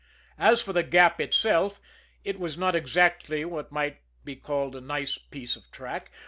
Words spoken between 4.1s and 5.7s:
be called a nice piece of